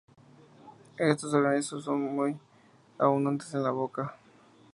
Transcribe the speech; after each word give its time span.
Estos 0.97 1.31
organismos 1.31 1.83
son 1.83 2.01
muy 2.15 2.35
abundantes 2.97 3.53
en 3.53 3.61
la 3.61 3.69
boca. 3.69 4.15